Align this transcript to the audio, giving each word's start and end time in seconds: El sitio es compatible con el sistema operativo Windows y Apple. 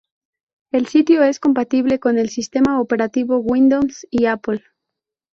El 0.71 0.87
sitio 0.87 1.21
es 1.21 1.39
compatible 1.39 1.99
con 1.99 2.17
el 2.17 2.29
sistema 2.29 2.81
operativo 2.81 3.37
Windows 3.37 4.07
y 4.09 4.25
Apple. 4.25 4.63